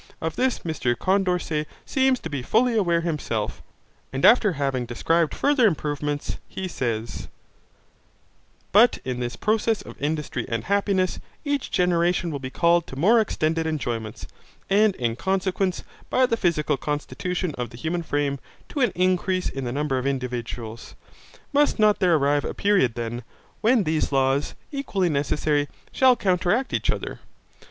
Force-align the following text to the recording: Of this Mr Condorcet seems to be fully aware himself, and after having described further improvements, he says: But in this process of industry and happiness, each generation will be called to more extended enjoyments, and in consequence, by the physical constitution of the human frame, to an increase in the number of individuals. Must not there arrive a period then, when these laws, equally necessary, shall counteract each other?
Of 0.19 0.35
this 0.35 0.57
Mr 0.65 0.97
Condorcet 0.97 1.67
seems 1.85 2.19
to 2.21 2.29
be 2.31 2.41
fully 2.41 2.73
aware 2.75 3.01
himself, 3.01 3.61
and 4.11 4.25
after 4.25 4.53
having 4.53 4.87
described 4.87 5.35
further 5.35 5.67
improvements, 5.67 6.37
he 6.47 6.67
says: 6.67 7.27
But 8.71 8.97
in 9.05 9.19
this 9.19 9.35
process 9.35 9.83
of 9.83 10.01
industry 10.01 10.47
and 10.49 10.63
happiness, 10.63 11.19
each 11.45 11.69
generation 11.69 12.31
will 12.31 12.39
be 12.39 12.49
called 12.49 12.87
to 12.87 12.95
more 12.95 13.19
extended 13.19 13.67
enjoyments, 13.67 14.25
and 14.71 14.95
in 14.95 15.15
consequence, 15.17 15.83
by 16.09 16.25
the 16.25 16.35
physical 16.35 16.77
constitution 16.77 17.53
of 17.55 17.69
the 17.69 17.77
human 17.77 18.01
frame, 18.01 18.39
to 18.69 18.79
an 18.79 18.91
increase 18.95 19.49
in 19.49 19.65
the 19.65 19.71
number 19.71 19.99
of 19.99 20.07
individuals. 20.07 20.95
Must 21.53 21.77
not 21.77 21.99
there 21.99 22.15
arrive 22.15 22.43
a 22.43 22.55
period 22.55 22.95
then, 22.95 23.23
when 23.61 23.83
these 23.83 24.11
laws, 24.11 24.55
equally 24.71 25.09
necessary, 25.09 25.67
shall 25.91 26.15
counteract 26.15 26.73
each 26.73 26.89
other? 26.89 27.19